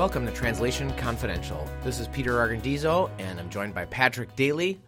[0.00, 1.68] Welcome to Translation Confidential.
[1.84, 4.80] This is Peter Argondizzo, and I'm joined by Patrick Daly.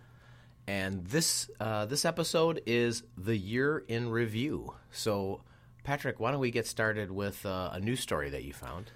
[0.67, 4.73] And this uh, this episode is the year in review.
[4.91, 5.43] So,
[5.85, 8.91] Patrick, why don't we get started with uh, a news story that you found?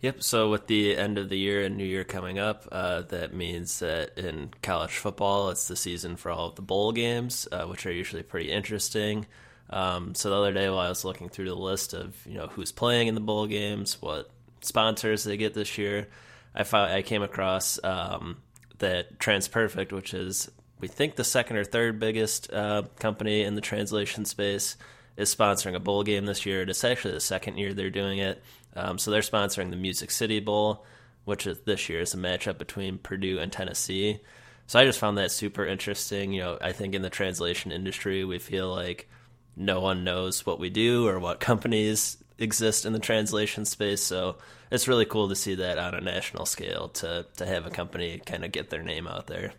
[0.00, 0.24] Yep.
[0.24, 3.78] So with the end of the year and New Year coming up, uh, that means
[3.78, 7.86] that in college football, it's the season for all of the bowl games, uh, which
[7.86, 9.24] are usually pretty interesting.
[9.72, 12.48] Um, so the other day, while I was looking through the list of you know
[12.48, 16.08] who's playing in the bowl games, what sponsors they get this year,
[16.54, 18.38] I found I came across um,
[18.78, 23.60] that TransPerfect, which is we think the second or third biggest uh, company in the
[23.60, 24.76] translation space,
[25.16, 26.62] is sponsoring a bowl game this year.
[26.62, 28.42] It's actually the second year they're doing it.
[28.74, 30.84] Um, so they're sponsoring the Music City Bowl,
[31.24, 34.20] which is this year is a matchup between Purdue and Tennessee.
[34.66, 36.32] So I just found that super interesting.
[36.32, 39.08] You know, I think in the translation industry, we feel like
[39.56, 44.02] no one knows what we do or what companies exist in the translation space.
[44.02, 44.36] So
[44.70, 48.20] it's really cool to see that on a national scale to to have a company
[48.24, 49.52] kind of get their name out there.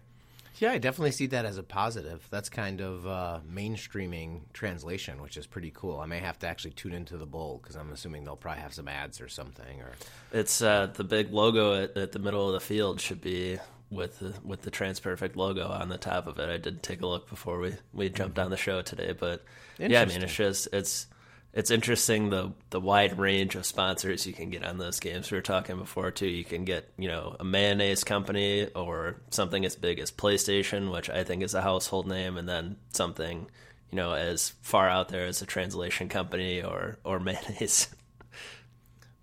[0.62, 2.28] Yeah, I definitely see that as a positive.
[2.30, 6.00] That's kind of uh, mainstreaming translation, which is pretty cool.
[6.00, 8.72] I may have to actually tune into the bowl because I'm assuming they'll probably have
[8.72, 9.82] some ads or something.
[9.82, 9.94] Or
[10.32, 13.58] it's uh, the big logo at, at, the middle of the field should be
[13.90, 16.48] with the with the TransPerfect logo on the top of it.
[16.48, 19.44] I did take a look before we we jumped on the show today, but
[19.80, 21.08] yeah, I mean it's just it's
[21.54, 25.32] it's interesting the the wide range of sponsors you can get on those games.
[25.32, 26.28] We were talking before too.
[26.28, 31.10] You can get you know a mayonnaise company or something as big as PlayStation, which
[31.10, 33.48] I think is a household name, and then something
[33.92, 37.90] you know as far out there as a translation company or or mayonnaise.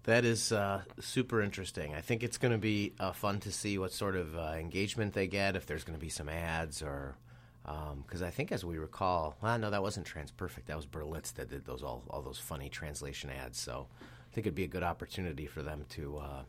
[0.04, 1.94] That is uh, super interesting.
[1.94, 5.12] I think it's going to be uh, fun to see what sort of uh, engagement
[5.12, 5.54] they get.
[5.54, 7.16] If there's going to be some ads or
[7.64, 10.66] because um, I think, as we recall, well, no, that wasn't TransPerfect.
[10.66, 13.58] That was Berlitz that did those all all those funny translation ads.
[13.58, 16.42] So I think it'd be a good opportunity for them to uh,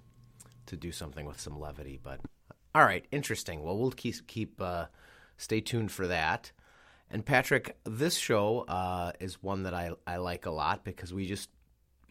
[0.68, 2.00] to do something with some levity.
[2.02, 2.22] But
[2.74, 3.64] all right, interesting.
[3.64, 4.86] Well, we'll keep keep uh,
[5.38, 6.52] stay tuned for that.
[7.12, 11.26] And Patrick, this show uh, is one that I I like a lot because we
[11.26, 11.50] just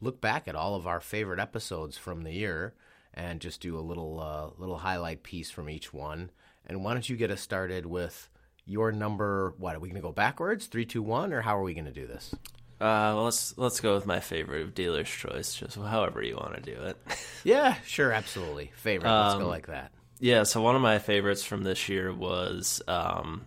[0.01, 2.75] look back at all of our favorite episodes from the year
[3.15, 6.31] and just do a little uh, little highlight piece from each one.
[6.67, 8.29] And why don't you get us started with
[8.69, 9.55] your number.
[9.59, 10.67] What are we going to go backwards?
[10.67, 12.35] Three, two, one, or how are we going to do this?
[12.81, 15.55] Uh, well, let's let's go with my favorite of dealer's choice.
[15.55, 16.97] Just however you want to do it.
[17.45, 18.71] yeah, sure, absolutely.
[18.77, 19.11] Favorite.
[19.11, 19.91] Let's um, go like that.
[20.21, 20.45] Yeah.
[20.45, 23.47] So one of my favorites from this year was um,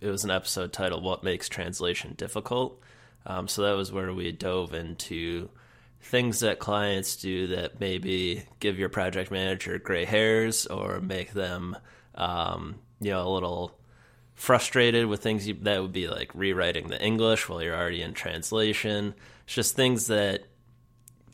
[0.00, 2.80] it was an episode titled "What Makes Translation Difficult."
[3.24, 5.48] Um, so that was where we dove into
[6.00, 11.76] things that clients do that maybe give your project manager gray hairs or make them,
[12.16, 13.78] um, you know, a little
[14.34, 18.14] frustrated with things you, that would be like rewriting the English while you're already in
[18.14, 19.14] translation.
[19.44, 20.44] It's just things that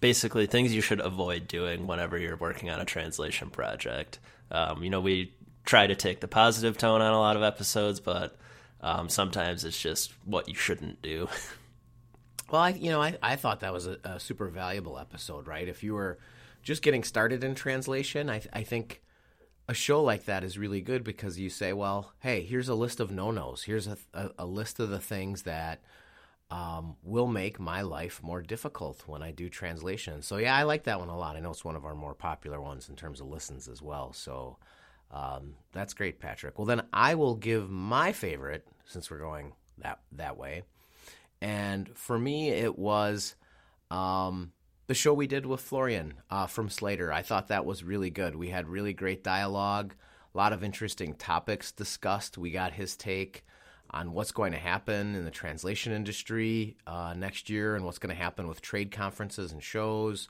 [0.00, 4.19] basically things you should avoid doing whenever you're working on a translation project.
[4.50, 5.32] Um, you know, we
[5.64, 8.36] try to take the positive tone on a lot of episodes, but
[8.81, 11.28] um, sometimes it's just what you shouldn't do.
[12.50, 15.69] well, I, you know, I, I thought that was a, a, super valuable episode, right?
[15.69, 16.19] If you were
[16.62, 19.03] just getting started in translation, I, I think
[19.68, 23.00] a show like that is really good because you say, well, hey, here's a list
[23.00, 23.62] of no nos.
[23.62, 25.82] Here's a, a, a, list of the things that
[26.50, 30.22] um, will make my life more difficult when I do translation.
[30.22, 31.36] So, yeah, I like that one a lot.
[31.36, 34.14] I know it's one of our more popular ones in terms of listens as well.
[34.14, 34.56] So,
[35.10, 36.58] um, that's great, Patrick.
[36.58, 40.62] Well, then I will give my favorite since we're going that, that way.
[41.42, 43.34] And for me, it was.
[43.90, 44.52] Um,
[44.88, 47.12] the show we did with Florian uh, from Slator.
[47.12, 48.34] I thought that was really good.
[48.34, 49.94] We had really great dialogue,
[50.34, 52.38] a lot of interesting topics discussed.
[52.38, 53.44] We got his take
[53.91, 58.15] on what's going to happen in the translation industry uh, next year and what's going
[58.15, 60.28] to happen with trade conferences and shows.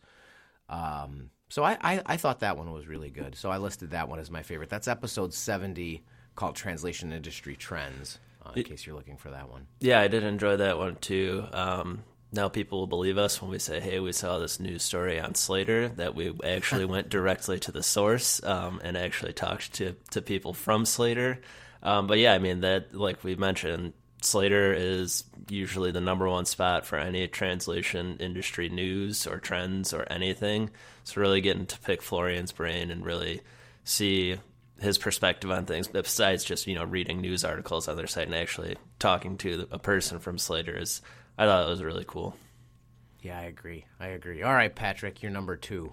[0.68, 3.34] Um, so I, I, I, thought that one was really good.
[3.34, 4.68] So I listed that one as my favorite.
[4.68, 6.04] That's episode 70
[6.34, 9.66] called Translation Industry Trends, uh, in it, case you're looking for that one.
[9.80, 11.46] Yeah, I did enjoy that one too.
[11.52, 15.18] Um, now people will believe us when we say, "Hey, we saw this news story
[15.18, 19.96] on Slator that we actually went directly to the source um, and actually talked to
[20.10, 21.40] to people from Slator."
[21.82, 26.44] Um, but yeah, I mean that, like we mentioned, Slator is usually the number one
[26.44, 30.70] spot for any translation industry news or trends or anything.
[31.04, 33.42] So really getting to pick Florian's brain and really
[33.84, 34.36] see
[34.80, 38.34] his perspective on things besides just you know reading news articles on their site and
[38.34, 41.00] actually talking to a person from Slator is
[41.38, 42.36] I thought it was really cool.
[43.22, 43.84] Yeah, I agree.
[44.00, 44.42] I agree.
[44.42, 45.92] All right, Patrick, you're number two.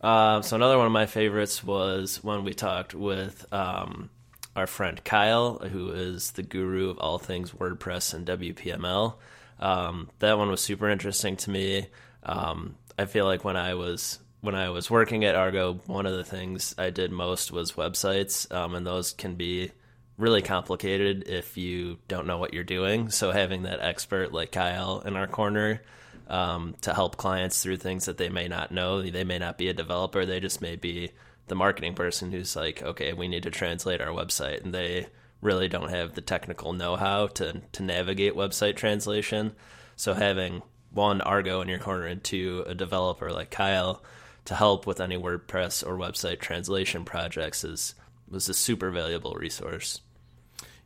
[0.00, 4.10] Uh, so another one of my favorites was when we talked with um,
[4.54, 9.14] our friend Kyle, who is the guru of all things WordPress and WPML.
[9.58, 11.88] Um, that one was super interesting to me.
[12.22, 16.16] Um, I feel like when I was when I was working at Argo, one of
[16.16, 19.72] the things I did most was websites, um, and those can be
[20.18, 23.08] really complicated if you don't know what you're doing.
[23.08, 25.80] So having that expert like Kyle in our corner
[26.28, 29.68] um, to help clients through things that they may not know, they may not be
[29.68, 31.12] a developer, they just may be
[31.46, 35.06] the marketing person who's like, okay, we need to translate our website, and they
[35.40, 39.52] really don't have the technical know-how to to navigate website translation.
[39.96, 44.02] So having one Argo in your corner and two a developer like Kyle
[44.44, 47.94] to help with any WordPress or website translation projects is
[48.28, 50.00] was a super valuable resource.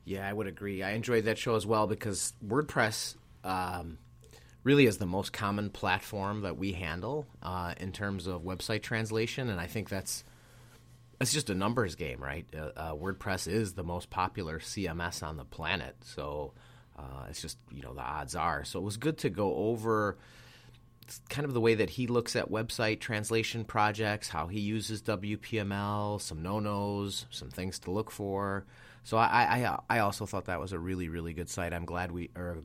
[0.05, 0.83] Yeah, I would agree.
[0.83, 3.15] I enjoyed that show as well because WordPress
[3.45, 3.99] um,
[4.65, 9.49] really is the most common platform that we handle uh, in terms of website translation,
[9.49, 10.25] and I think that's
[11.21, 12.47] it's just a numbers game, right?
[12.53, 16.53] Uh, uh, WordPress is the most popular CMS on the planet, so
[16.99, 18.65] uh, it's just you know the odds are.
[18.65, 20.19] So it was good to go over
[21.29, 26.21] kind of the way that he looks at website translation projects, how he uses WPML,
[26.21, 28.65] some no nos, some things to look for.
[29.05, 31.73] So I, I I also thought that was a really really good site.
[31.73, 32.59] I'm glad we or a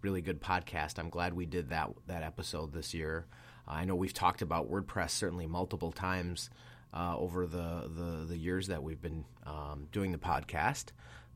[0.00, 0.98] really good podcast.
[0.98, 3.26] I'm glad we did that that episode this year.
[3.66, 6.50] Uh, I know we've talked about WordPress certainly multiple times
[6.92, 10.86] uh, over the, the, the years that we've been um, doing the podcast,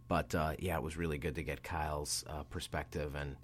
[0.09, 3.37] but uh, yeah, it was really good to get Kyle's uh, perspective, and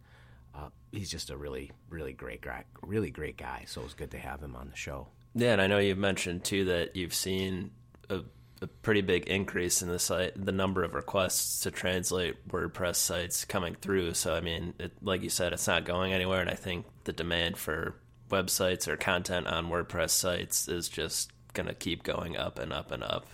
[0.54, 3.64] uh, he's just a really really great guy, really great guy.
[3.66, 5.08] So it was good to have him on the show.
[5.34, 7.70] Yeah, and I know you've mentioned too that you've seen
[8.10, 8.20] a
[8.62, 13.44] a pretty big increase in the site, the number of requests to translate WordPress sites
[13.44, 14.14] coming through.
[14.14, 17.12] So, I mean, it, like you said, it's not going anywhere, and I think the
[17.12, 17.96] demand for
[18.31, 22.93] websites or content on WordPress sites is just going to keep going up and up
[22.93, 23.26] and up.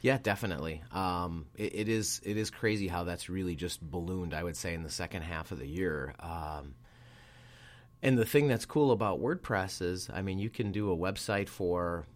[0.00, 0.82] Yeah, definitely.
[0.92, 4.32] Um, it, it is it is crazy how that's really just ballooned.
[4.32, 6.14] I would say in the second half of the year.
[6.20, 6.74] Um,
[8.00, 11.48] and the thing that's cool about WordPress is, I mean, you can do a website
[11.48, 12.06] for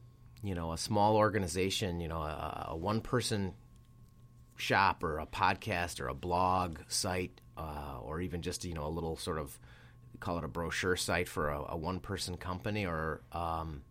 [0.43, 3.55] you know a small organization, you know, a, a one person
[4.57, 8.89] shop or a podcast or a blog site, uh, or even just you know a
[8.89, 9.59] little sort of
[10.21, 13.83] call it a brochure site for a, a one person company, or um,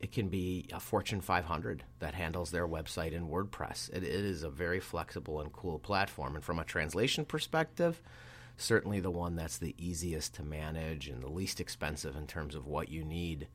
[0.00, 3.90] it can be a Fortune 500 that handles their website in WordPress.
[3.90, 8.00] It, it is a very flexible and cool platform, and from a translation perspective.
[8.58, 12.66] Certainly, the one that's the easiest to manage and the least expensive in terms of
[12.66, 13.48] what you need.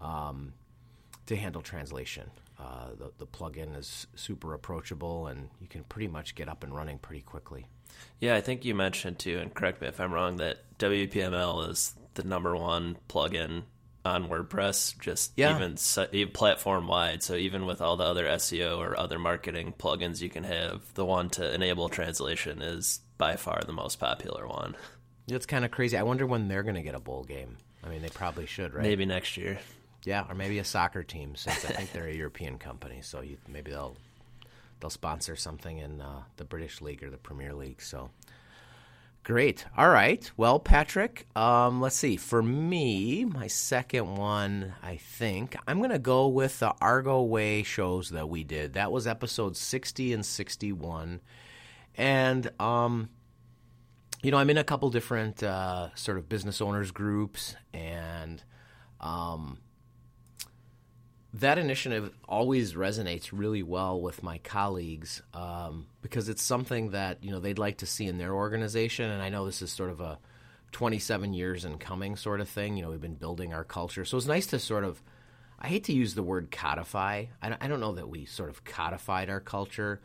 [0.00, 0.52] Um,
[1.28, 2.30] to handle translation.
[2.58, 6.74] Uh, the, the plugin is super approachable, and you can pretty much get up and
[6.74, 7.66] running pretty quickly.
[8.18, 11.94] Yeah, I think you mentioned too, and correct me if I'm wrong, that WPML is
[12.14, 13.64] the number one plugin
[14.08, 15.54] on WordPress, just yeah.
[15.54, 17.22] even platform wide.
[17.22, 21.04] So even with all the other SEO or other marketing plugins you can have, the
[21.04, 24.76] one to enable translation is by far the most popular one.
[25.26, 25.96] It's kind of crazy.
[25.96, 27.58] I wonder when they're going to get a bowl game.
[27.84, 28.82] I mean, they probably should, right?
[28.82, 29.58] Maybe next year.
[30.04, 33.00] Yeah, or maybe a soccer team, since I think they're a European company.
[33.02, 33.96] So you, maybe they'll
[34.80, 37.82] they'll sponsor something in uh, the British League or the Premier League.
[37.82, 38.10] So
[39.28, 39.66] great.
[39.76, 40.30] All right.
[40.38, 42.16] Well, Patrick, um, let's see.
[42.16, 47.62] For me, my second one, I think I'm going to go with the Argo Way
[47.62, 48.72] shows that we did.
[48.72, 51.20] That was episode 60 and 61,
[51.94, 53.10] and um,
[54.22, 58.42] you know, I'm in a couple different uh, sort of business owners groups and.
[59.00, 59.58] Um,
[61.34, 67.30] that initiative always resonates really well with my colleagues um, because it's something that you
[67.30, 69.10] know they'd like to see in their organization.
[69.10, 70.18] And I know this is sort of a
[70.72, 72.76] 27 years in coming sort of thing.
[72.76, 75.02] You know, we've been building our culture, so it's nice to sort of.
[75.60, 77.24] I hate to use the word codify.
[77.42, 80.00] I don't know that we sort of codified our culture.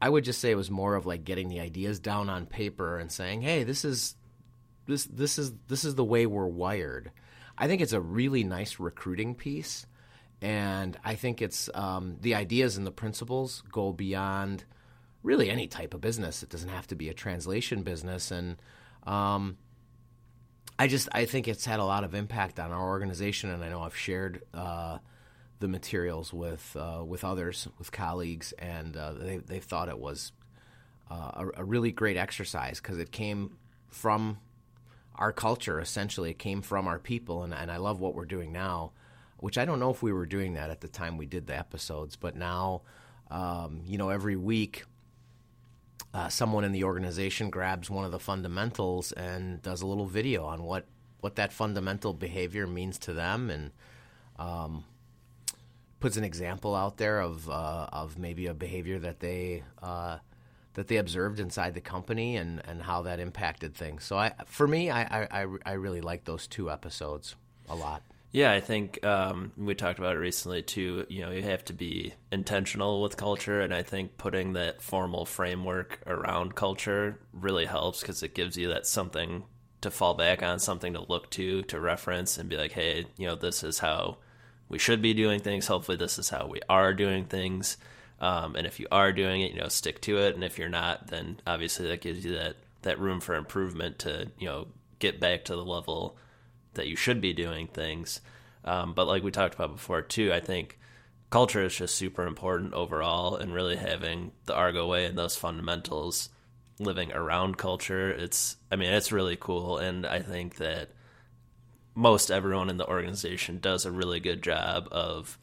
[0.00, 2.98] I would just say it was more of like getting the ideas down on paper
[2.98, 4.16] and saying, "Hey, this is
[4.86, 7.12] this this is this is the way we're wired."
[7.56, 9.84] I think it's a really nice recruiting piece
[10.40, 14.64] and I think it's um, the ideas and the principles go beyond
[15.22, 16.42] really any type of business.
[16.42, 18.56] It doesn't have to be a translation business, and
[19.04, 19.58] um,
[20.78, 23.68] I just I think it's had a lot of impact on our organization, and I
[23.68, 24.98] know I've shared uh,
[25.58, 30.30] the materials with uh, with others, with colleagues, and uh, they they've thought it was
[31.10, 33.56] uh, a, a really great exercise because it came
[33.88, 34.38] from
[35.16, 35.80] our culture.
[35.80, 38.92] Essentially, it came from our people, and, and I love what we're doing now
[39.38, 41.56] which I don't know if we were doing that at the time we did the
[41.56, 42.82] episodes, but now,
[43.30, 44.84] um, you know, every week,
[46.14, 50.44] uh, someone in the organization grabs one of the fundamentals and does a little video
[50.44, 50.86] on what
[51.20, 53.72] what that fundamental behavior means to them, and
[54.38, 54.84] um,
[55.98, 60.18] puts an example out there of uh, of maybe a behavior that they uh,
[60.74, 64.04] that they observed inside the company and, and how that impacted things.
[64.04, 67.34] So I, for me, I, I, I really like those two episodes
[67.68, 68.04] a lot.
[68.30, 71.06] Yeah, I think um, we talked about it recently too.
[71.08, 75.24] You know, you have to be intentional with culture, and I think putting that formal
[75.24, 79.44] framework around culture really helps because it gives you that something
[79.80, 83.26] to fall back on, something to look to, to reference, and be like, hey, you
[83.26, 84.18] know, this is how
[84.68, 85.66] we should be doing things.
[85.66, 87.78] Hopefully, this is how we are doing things.
[88.20, 90.34] Um, and if you are doing it, you know, stick to it.
[90.34, 94.30] And if you're not, then obviously that gives you that that room for improvement to
[94.38, 94.68] you know
[94.98, 96.16] get back to the level
[96.74, 98.20] that you should be doing things.
[98.64, 100.78] Um, but like we talked about before too, I think
[101.30, 106.30] culture is just super important overall, and really having the Argo way and those fundamentals
[106.78, 108.10] living around culture.
[108.10, 110.90] It's I mean it's really cool, and I think that
[111.94, 115.38] most everyone in the organization does a really good job of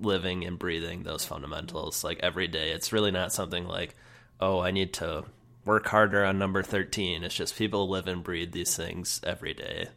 [0.00, 2.70] living and breathing those fundamentals like every day.
[2.72, 3.94] It's really not something like,
[4.40, 5.24] oh, I need to
[5.64, 7.22] work harder on number 13.
[7.22, 9.88] It's just people live and breathe these things every day.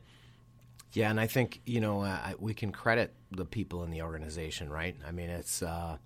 [0.94, 4.70] Yeah, and I think you know uh, we can credit the people in the organization,
[4.70, 4.96] right?
[5.06, 6.00] I mean, it's because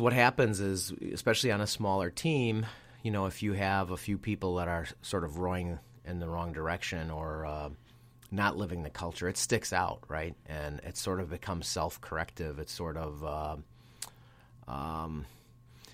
[0.00, 2.66] uh, what happens is, especially on a smaller team,
[3.02, 6.28] you know, if you have a few people that are sort of rowing in the
[6.28, 7.68] wrong direction or uh,
[8.30, 10.34] not living the culture, it sticks out, right?
[10.46, 12.58] And it sort of becomes self-corrective.
[12.58, 13.56] It's sort of, uh,
[14.66, 15.26] um,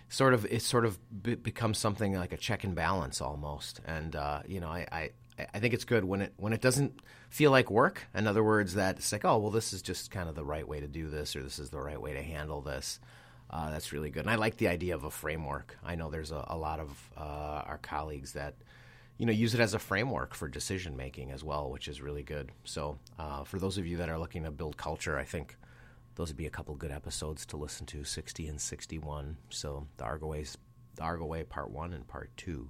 [0.09, 3.81] sort of, it sort of be- becomes something like a check and balance almost.
[3.85, 5.11] And uh, you know, I, I
[5.55, 8.07] I think it's good when it when it doesn't feel like work.
[8.15, 10.67] In other words, that it's like, oh, well, this is just kind of the right
[10.67, 13.01] way to do this, or this is the right way to handle this.
[13.51, 15.79] Uh, that's really good, and I like the idea of a framework.
[15.83, 18.57] I know there's a, a lot of uh, our colleagues that
[19.17, 22.23] you know use it as a framework for decision making as well, which is really
[22.23, 22.53] good.
[22.65, 25.57] So, uh, for those of you that are looking to build culture, I think
[26.17, 29.37] those would be a couple good episodes to listen to, 60 and 61.
[29.51, 30.35] So, the Argo
[30.99, 32.69] the Argo Way Part One and Part Two.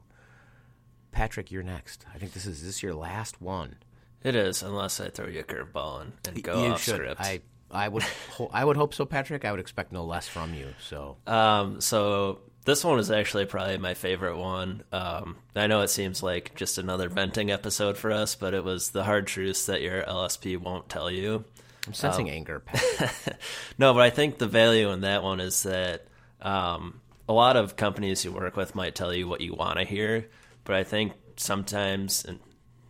[1.13, 2.05] Patrick, you're next.
[2.15, 3.77] I think this is this your last one.
[4.23, 6.97] It is, unless I throw you a curveball and, and go you off should.
[6.97, 7.21] script.
[7.21, 9.45] I I would ho- I would hope so, Patrick.
[9.45, 10.69] I would expect no less from you.
[10.81, 14.83] So Um, so this one is actually probably my favorite one.
[14.93, 18.91] Um, I know it seems like just another venting episode for us, but it was
[18.91, 21.45] the hard truths that your LSP won't tell you.
[21.87, 22.61] I'm sensing anger.
[22.67, 23.39] Pat.
[23.79, 26.07] no, but I think the value in that one is that
[26.43, 29.85] um, a lot of companies you work with might tell you what you want to
[29.85, 30.27] hear,
[30.69, 32.39] but I think sometimes, and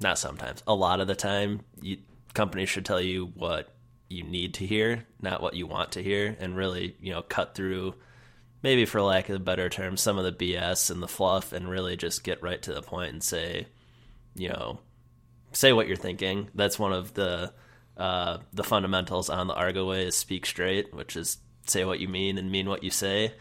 [0.00, 1.98] not sometimes, a lot of the time, you,
[2.34, 3.72] companies should tell you what
[4.08, 7.54] you need to hear, not what you want to hear, and really, you know, cut
[7.54, 7.94] through,
[8.64, 11.70] maybe for lack of a better term, some of the BS and the fluff, and
[11.70, 13.68] really just get right to the point and say,
[14.34, 14.80] you know,
[15.52, 16.48] say what you're thinking.
[16.56, 17.52] That's one of the
[17.96, 22.08] uh, the fundamentals on the Argo way is speak straight, which is say what you
[22.08, 23.34] mean and mean what you say.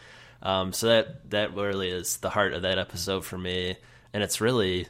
[0.44, 3.78] Um, so that that really is the heart of that episode for me,
[4.14, 4.88] and it's really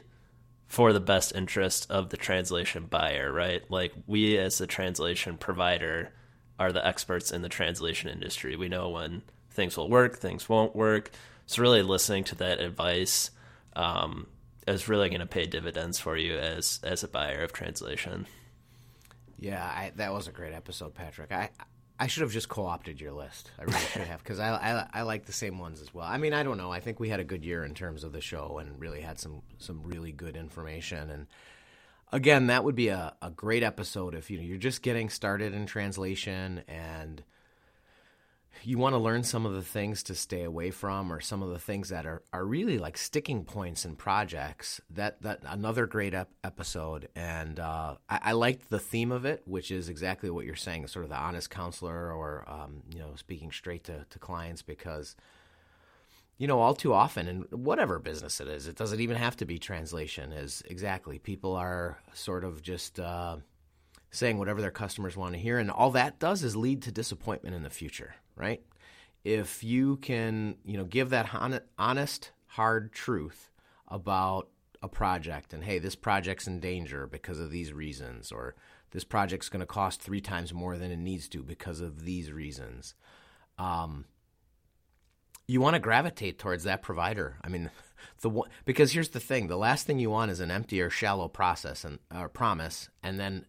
[0.66, 3.68] for the best interest of the translation buyer, right?
[3.70, 6.12] Like we as the translation provider
[6.58, 8.56] are the experts in the translation industry.
[8.56, 11.10] We know when things will work, things won't work.
[11.46, 13.30] So really listening to that advice
[13.74, 14.26] um,
[14.66, 18.26] is really going to pay dividends for you as as a buyer of translation.
[19.38, 21.32] yeah, I, that was a great episode, Patrick.
[21.32, 21.50] I
[21.98, 23.50] I should have just co-opted your list.
[23.58, 26.06] I really should have because I, I I like the same ones as well.
[26.06, 26.70] I mean, I don't know.
[26.70, 29.18] I think we had a good year in terms of the show and really had
[29.18, 31.26] some some really good information and.
[32.10, 35.52] Again, that would be a, a great episode if you know you're just getting started
[35.52, 37.22] in translation and
[38.64, 41.50] you want to learn some of the things to stay away from or some of
[41.50, 46.14] the things that are, are really like sticking points in projects that that another great
[46.14, 47.08] ep- episode.
[47.14, 50.86] And uh, I, I liked the theme of it which is exactly what you're saying
[50.86, 55.16] sort of the honest counselor or um, you know speaking straight to, to clients because
[56.36, 59.44] you know all too often in whatever business it is it doesn't even have to
[59.44, 63.36] be translation is exactly people are sort of just uh,
[64.10, 67.54] saying whatever their customers want to hear and all that does is lead to disappointment
[67.54, 68.62] in the future right
[69.24, 73.50] if you can you know give that hon- honest hard truth
[73.88, 74.48] about
[74.82, 78.54] a project and hey this project's in danger because of these reasons or
[78.90, 82.32] this project's going to cost three times more than it needs to because of these
[82.32, 82.94] reasons
[83.58, 84.04] um,
[85.48, 87.70] you want to gravitate towards that provider i mean
[88.20, 90.90] the one, because here's the thing the last thing you want is an empty or
[90.90, 93.44] shallow process and or promise and then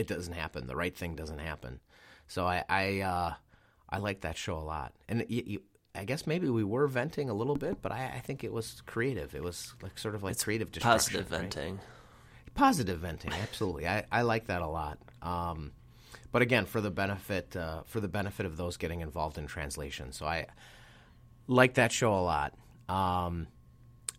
[0.00, 0.66] it doesn't happen.
[0.66, 1.80] The right thing doesn't happen.
[2.26, 3.34] So I I, uh,
[3.90, 4.92] I like that show a lot.
[5.08, 5.62] And you, you,
[5.94, 8.82] I guess maybe we were venting a little bit, but I, I think it was
[8.86, 9.34] creative.
[9.34, 10.98] It was like sort of like creative destruction.
[10.98, 11.40] Positive right?
[11.40, 11.80] venting.
[12.54, 13.86] Positive venting, absolutely.
[13.86, 14.98] I, I like that a lot.
[15.22, 15.72] Um,
[16.32, 20.12] but again, for the benefit uh, for the benefit of those getting involved in translation,
[20.12, 20.46] so I
[21.46, 22.54] like that show a lot.
[22.88, 23.48] Um,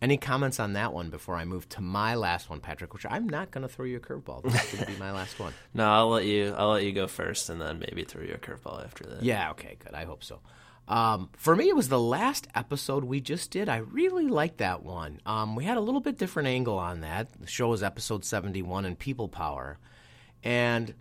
[0.02, 2.92] Any comments on that one before I move to my last one, Patrick?
[2.92, 4.42] Which I'm not going to throw you a curveball.
[4.42, 5.54] This is going to be my last one.
[5.74, 6.52] No, I'll let you.
[6.58, 9.22] I'll let you go first, and then maybe throw you a curveball after that.
[9.22, 9.52] Yeah.
[9.52, 9.76] Okay.
[9.78, 9.94] Good.
[9.94, 10.40] I hope so.
[10.88, 13.68] Um, for me, it was the last episode we just did.
[13.68, 15.20] I really liked that one.
[15.24, 17.28] Um, we had a little bit different angle on that.
[17.40, 19.78] The show was episode 71 and People Power.
[20.42, 20.94] And,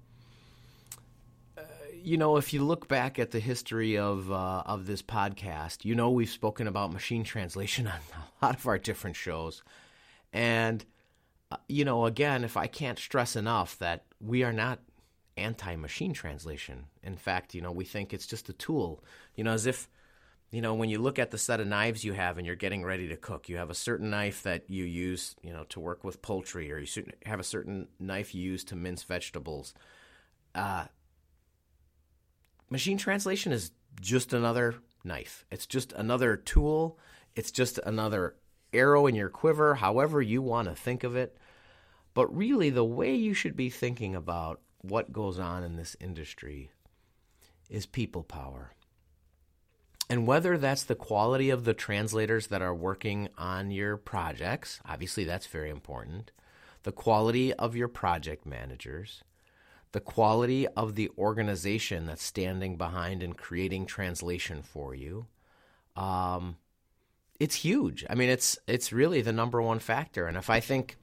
[2.03, 5.95] you know, if you look back at the history of, uh, of this podcast, you
[5.95, 9.63] know we've spoken about machine translation on a lot of our different shows.
[10.33, 10.85] And,
[11.51, 14.79] uh, you know, again, if I can't stress enough that we are not
[15.37, 16.85] anti machine translation.
[17.03, 19.03] In fact, you know, we think it's just a tool,
[19.35, 19.89] you know, as if,
[20.51, 22.83] you know, when you look at the set of knives you have and you're getting
[22.83, 26.03] ready to cook, you have a certain knife that you use, you know, to work
[26.03, 26.87] with poultry, or you
[27.25, 29.73] have a certain knife you use to mince vegetables.
[30.53, 30.85] Uh,
[32.71, 35.45] machine translation is just another knife.
[35.51, 36.97] It's just another tool.
[37.35, 38.35] It's just another
[38.73, 41.37] arrow in your quiver, however you want to think of it.
[42.13, 46.71] But really, the way you should be thinking about what goes on in this industry
[47.69, 48.71] is people power.
[50.09, 55.23] And whether that's the quality of the translators that are working on your projects, obviously
[55.23, 56.31] that's very important,
[56.83, 59.23] the quality of your project managers,
[59.91, 65.27] the quality of the organization that's standing behind and creating translation for you,
[65.95, 66.57] um,
[67.39, 68.05] it's huge.
[68.09, 70.27] I mean, it's it's really the number one factor.
[70.27, 70.97] And if I think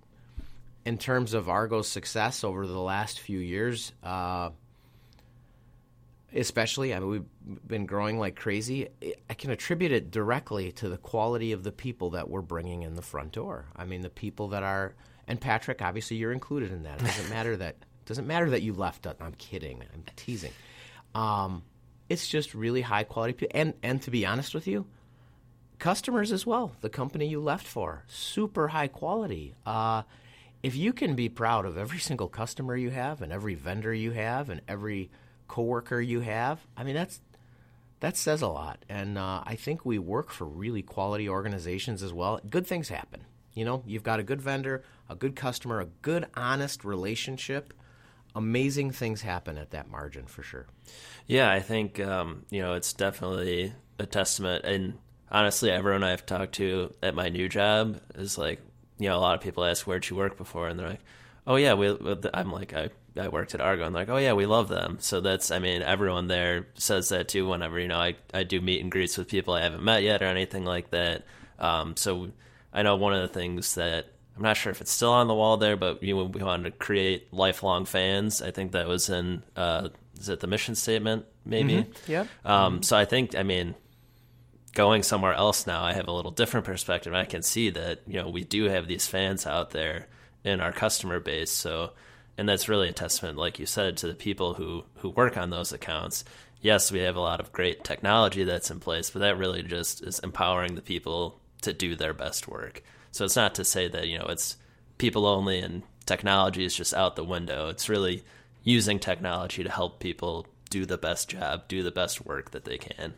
[0.85, 4.51] in terms of Argo's success over the last few years, uh,
[6.35, 8.89] especially, I mean, we've been growing like crazy.
[9.29, 12.95] I can attribute it directly to the quality of the people that we're bringing in
[12.95, 13.67] the front door.
[13.77, 14.95] I mean, the people that are,
[15.27, 17.01] and Patrick, obviously, you're included in that.
[17.03, 17.77] It doesn't matter that
[18.09, 19.07] doesn't matter that you left.
[19.07, 19.85] I'm kidding.
[19.95, 20.53] I'm teasing.
[21.15, 21.63] Um,
[22.09, 24.87] it's just really high quality people, and and to be honest with you,
[25.79, 26.73] customers as well.
[26.81, 29.55] The company you left for, super high quality.
[29.65, 30.03] Uh,
[30.63, 34.11] if you can be proud of every single customer you have and every vendor you
[34.11, 35.11] have and every
[35.47, 37.21] coworker you have, I mean that's
[38.01, 38.85] that says a lot.
[38.89, 42.41] And uh, I think we work for really quality organizations as well.
[42.49, 43.25] Good things happen.
[43.55, 47.75] You know, you've got a good vendor, a good customer, a good honest relationship.
[48.39, 50.69] Amazing things happen at that margin for sure.
[51.27, 54.65] Yeah, I think um, you know it's definitely a testament.
[54.65, 54.99] And
[55.29, 58.61] honestly, everyone I've talked to at my new job is like,
[58.99, 61.05] you know, a lot of people ask where'd you work before, and they're like,
[61.49, 61.97] oh yeah, we.
[62.33, 64.99] I'm like, I I worked at Argo, and they're like, oh yeah, we love them.
[65.01, 67.49] So that's, I mean, everyone there says that too.
[67.49, 70.23] Whenever you know, I I do meet and greets with people I haven't met yet
[70.23, 71.25] or anything like that.
[71.59, 72.31] Um, so
[72.73, 75.35] I know one of the things that I'm not sure if it's still on the
[75.35, 78.41] wall there, but you know, we wanted to create lifelong fans.
[78.41, 81.75] I think that was in uh, is it the mission statement maybe?
[81.75, 82.13] Mm-hmm.
[82.13, 82.27] Yeah.
[82.45, 82.83] Um.
[82.85, 83.75] So I think, I mean,
[84.75, 87.15] going somewhere else now, I have a little different perspective.
[87.15, 90.07] I can see that you know we do have these fans out there
[90.45, 91.51] in our customer base.
[91.51, 91.91] So,
[92.37, 95.51] and that's really a testament, like you said, to the people who who work on
[95.51, 96.25] those accounts.
[96.61, 100.03] Yes, we have a lot of great technology that's in place, but that really just
[100.03, 102.85] is empowering the people to do their best work.
[103.13, 104.57] So it's not to say that you know it's
[104.99, 107.69] people only and technology is just out the window.
[107.69, 108.25] It's really
[108.65, 112.79] using technology to help people do the best job, do the best work that they
[112.79, 113.15] can.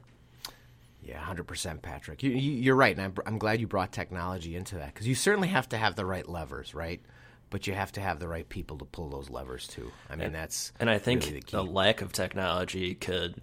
[1.03, 2.22] Yeah, hundred percent, Patrick.
[2.22, 5.14] You, you, are right, and I'm, I'm glad you brought technology into that because you
[5.14, 7.00] certainly have to have the right levers, right?
[7.48, 9.90] But you have to have the right people to pull those levers too.
[10.09, 13.40] I mean, and, that's and I think really the, the lack of technology could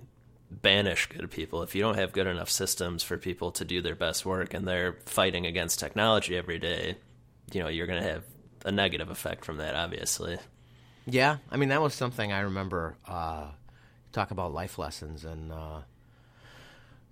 [0.50, 3.96] banish good people if you don't have good enough systems for people to do their
[3.96, 6.98] best work and they're fighting against technology every day.
[7.52, 8.24] You know, you're going to have
[8.66, 10.38] a negative effect from that, obviously.
[11.06, 12.98] Yeah, I mean that was something I remember.
[13.08, 13.48] Uh,
[14.12, 15.52] talk about life lessons and.
[15.52, 15.82] Uh,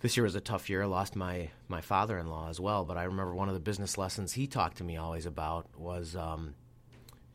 [0.06, 0.84] this year was a tough year.
[0.84, 2.86] I lost my my father in law as well.
[2.86, 6.16] But I remember one of the business lessons he talked to me always about was,
[6.16, 6.54] um,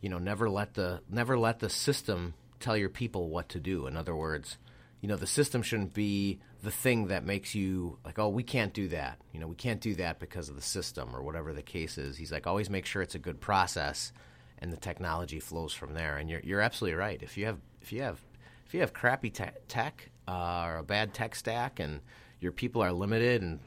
[0.01, 3.89] you know, never let the never let the system tell your people what to do.
[3.89, 4.57] In other words,
[5.01, 8.75] you know, the system shouldn't be the thing that makes you like, oh, we can't
[8.75, 9.19] do that.
[9.33, 12.17] You know, we can't do that because of the system or whatever the case is.
[12.17, 14.13] He's like, always make sure it's a good process,
[14.59, 16.19] and the technology flows from there.
[16.19, 17.23] And you're you're absolutely right.
[17.23, 18.21] If you have if you have
[18.67, 22.01] if you have crappy te- tech uh, or a bad tech stack and
[22.41, 23.59] your people are limited and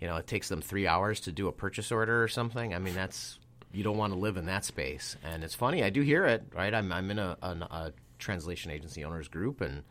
[0.00, 2.78] you know it takes them three hours to do a purchase order or something i
[2.78, 3.38] mean that's
[3.72, 6.44] you don't want to live in that space and it's funny i do hear it
[6.54, 9.82] right i'm, I'm in a, a, a translation agency owners group and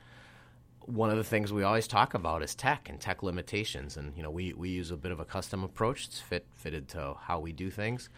[0.88, 4.24] one of the things we always talk about is tech and tech limitations and you
[4.24, 7.40] know we, we use a bit of a custom approach it's fit fitted to how
[7.40, 8.10] we do things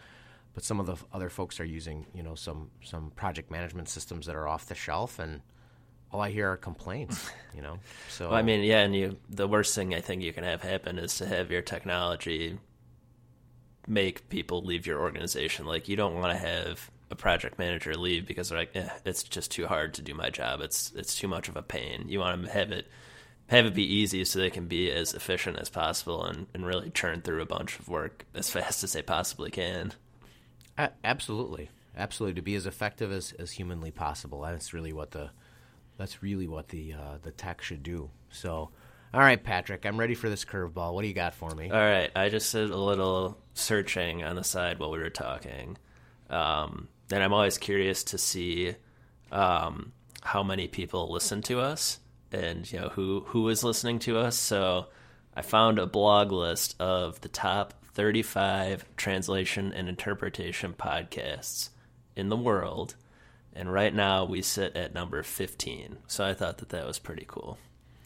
[0.54, 4.26] but some of the other folks are using you know some some project management systems
[4.26, 5.40] that are off the shelf and
[6.10, 7.78] all I hear are complaints, you know.
[8.08, 10.62] So well, I mean, yeah, and you the worst thing I think you can have
[10.62, 12.58] happen is to have your technology
[13.86, 15.66] make people leave your organization.
[15.66, 19.22] Like you don't want to have a project manager leave because they're like, eh, it's
[19.22, 20.60] just too hard to do my job.
[20.60, 22.04] It's it's too much of a pain.
[22.08, 22.86] You want to have it
[23.48, 26.90] have it be easy so they can be as efficient as possible and, and really
[26.90, 29.92] churn through a bunch of work as fast as they possibly can.
[31.02, 32.34] Absolutely, absolutely.
[32.34, 34.42] To be as effective as, as humanly possible.
[34.42, 35.30] That's really what the
[35.96, 38.10] that's really what the uh, the tech should do.
[38.30, 38.70] So,
[39.12, 40.94] all right, Patrick, I'm ready for this curveball.
[40.94, 41.70] What do you got for me?
[41.70, 45.76] All right, I just did a little searching on the side while we were talking,
[46.30, 48.74] um, and I'm always curious to see
[49.32, 49.92] um,
[50.22, 51.98] how many people listen to us
[52.32, 54.36] and you know who who is listening to us.
[54.36, 54.86] So
[55.34, 61.70] I found a blog list of the top 35 translation and interpretation podcasts
[62.16, 62.94] in the world,
[63.54, 65.98] and right now we sit at number 15.
[66.06, 67.58] So I thought that that was pretty cool.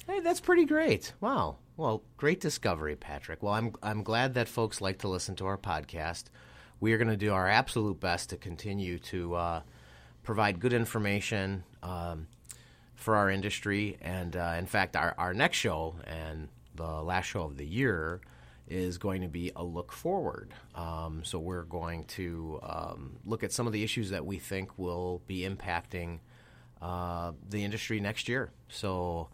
[0.06, 1.12] Hey, that's pretty great.
[1.20, 1.56] Wow.
[1.76, 3.42] Well, great discovery, Patrick.
[3.42, 6.24] Well, I'm I'm glad that folks like to listen to our podcast.
[6.82, 9.60] We are going to do our absolute best to continue to uh,
[10.22, 11.64] provide good information.
[11.82, 12.26] Um,
[13.02, 13.98] for our industry.
[14.00, 18.20] And uh, in fact, our, our next show and the last show of the year
[18.68, 20.54] is going to be a look forward.
[20.74, 24.78] Um, so we're going to um, look at some of the issues that we think
[24.78, 26.20] will be impacting
[26.80, 28.50] uh, the industry next year.
[28.68, 29.28] So,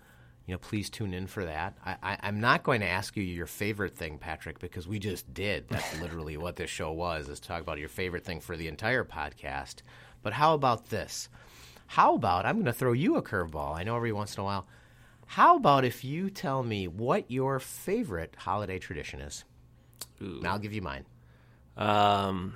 [0.48, 1.76] you know, please tune in for that.
[1.84, 5.68] I, am not going to ask you your favorite thing, Patrick, because we just did.
[5.68, 9.04] That's literally what this show was: is talk about your favorite thing for the entire
[9.04, 9.82] podcast.
[10.22, 11.28] But how about this?
[11.86, 13.76] How about I'm going to throw you a curveball?
[13.76, 14.66] I know every once in a while.
[15.26, 19.44] How about if you tell me what your favorite holiday tradition is?
[20.22, 20.38] Ooh.
[20.38, 21.04] And I'll give you mine.
[21.76, 22.54] Um,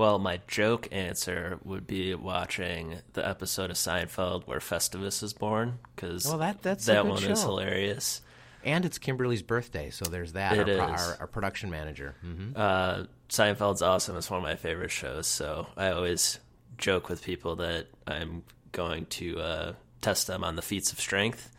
[0.00, 5.78] well, my joke answer would be watching the episode of Seinfeld where Festivus is born
[5.94, 7.32] because well, that that's that one show.
[7.32, 8.22] is hilarious.
[8.64, 10.56] And it's Kimberly's birthday, so there's that.
[10.56, 11.00] It our, is.
[11.02, 12.14] Our, our production manager.
[12.24, 12.52] Mm-hmm.
[12.56, 14.16] Uh, Seinfeld's awesome.
[14.16, 16.40] It's one of my favorite shows, so I always
[16.78, 21.50] joke with people that I'm going to uh, test them on the feats of strength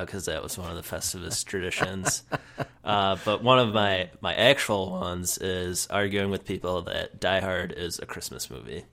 [0.00, 2.22] because uh, that was one of the Festivus traditions.
[2.84, 7.72] Uh, but one of my my actual ones is arguing with people that Die Hard
[7.72, 8.84] is a Christmas movie.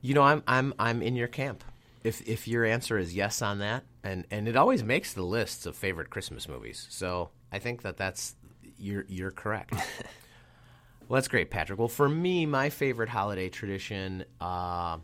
[0.00, 1.62] You know, I'm I'm I'm in your camp.
[2.02, 5.66] If if your answer is yes on that, and and it always makes the lists
[5.66, 8.36] of favorite Christmas movies, so I think that that's
[8.78, 9.74] you're you're correct.
[11.08, 11.78] Well, that's great, Patrick.
[11.78, 14.98] Well, for me, my favorite holiday tradition uh,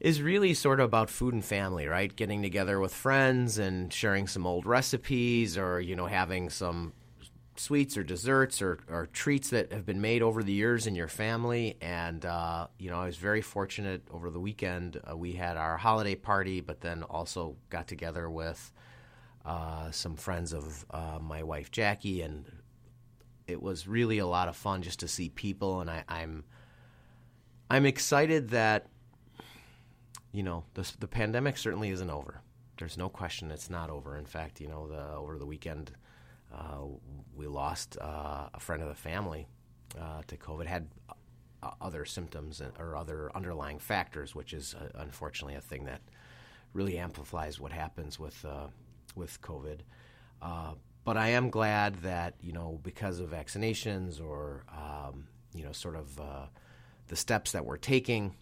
[0.00, 2.14] is really sort of about food and family, right?
[2.14, 6.92] Getting together with friends and sharing some old recipes, or you know, having some
[7.56, 11.08] sweets or desserts or, or treats that have been made over the years in your
[11.08, 11.76] family.
[11.80, 15.00] And uh, you know, I was very fortunate over the weekend.
[15.10, 18.72] Uh, we had our holiday party, but then also got together with.
[19.46, 22.44] Uh, some friends of uh, my wife Jackie and
[23.48, 26.44] it was really a lot of fun just to see people, and I, I'm
[27.70, 28.86] I'm excited that
[30.32, 32.42] you know the the pandemic certainly isn't over.
[32.78, 34.16] There's no question it's not over.
[34.16, 35.90] In fact, you know, the, over the weekend
[36.54, 36.84] uh,
[37.34, 39.48] we lost uh, a friend of the family
[40.00, 40.66] uh, to COVID.
[40.66, 40.88] Had
[41.62, 46.00] uh, other symptoms or other underlying factors, which is uh, unfortunately a thing that
[46.72, 48.68] really amplifies what happens with uh,
[49.14, 49.80] with COVID.
[51.08, 55.96] But I am glad that you know because of vaccinations or um, you know sort
[55.96, 56.46] of uh,
[57.06, 58.34] the steps that we're taking,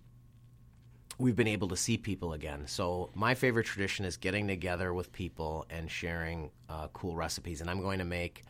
[1.18, 2.66] we've been able to see people again.
[2.66, 7.60] So my favorite tradition is getting together with people and sharing uh, cool recipes.
[7.60, 8.44] And I'm going to make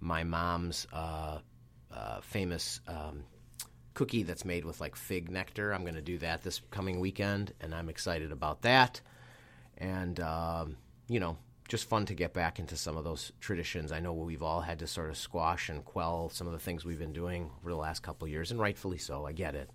[0.00, 1.38] my mom's uh,
[1.92, 3.24] uh, famous um,
[3.94, 5.72] cookie that's made with like fig nectar.
[5.72, 9.00] I'm going to do that this coming weekend, and I'm excited about that.
[9.78, 10.76] And um,
[11.08, 13.92] you know, just fun to get back into some of those traditions.
[13.92, 16.84] I know we've all had to sort of squash and quell some of the things
[16.84, 19.26] we've been doing over the last couple years, and rightfully so.
[19.26, 19.70] I get it.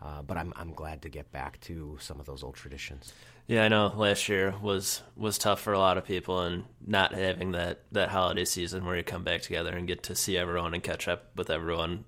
[0.00, 3.12] Uh, but I'm I'm glad to get back to some of those old traditions.
[3.46, 7.14] Yeah, I know last year was was tough for a lot of people, and not
[7.14, 10.74] having that that holiday season where you come back together and get to see everyone
[10.74, 12.04] and catch up with everyone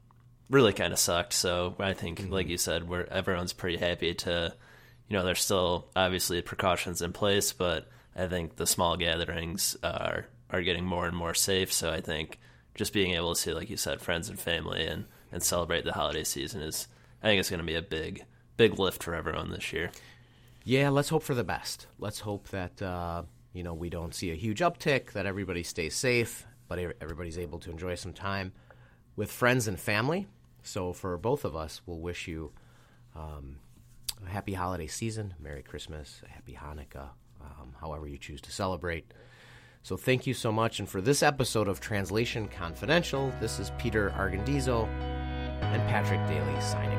[0.50, 1.32] really kind of sucked.
[1.32, 2.32] So I think, mm-hmm.
[2.32, 4.54] like you said, where everyone's pretty happy to,
[5.08, 10.26] you know, there's still obviously precautions in place, but I think the small gatherings are
[10.50, 11.72] are getting more and more safe.
[11.72, 12.38] So I think
[12.74, 15.92] just being able to see, like you said, friends and family and and celebrate the
[15.92, 16.88] holiday season is
[17.22, 18.24] I think it's going to be a big
[18.56, 19.90] big lift for everyone this year.
[20.64, 21.86] Yeah, let's hope for the best.
[21.98, 25.94] Let's hope that uh, you know we don't see a huge uptick, that everybody stays
[25.94, 28.52] safe, but everybody's able to enjoy some time
[29.16, 30.26] with friends and family.
[30.62, 32.52] So for both of us, we'll wish you
[33.16, 33.56] um,
[34.24, 39.12] a happy holiday season, Merry Christmas, happy Hanukkah, um, however you choose to celebrate.
[39.82, 40.80] So thank you so much.
[40.80, 44.86] And for this episode of Translation Confidential, this is Peter Argondizzo
[45.62, 46.97] and Patrick Daly signing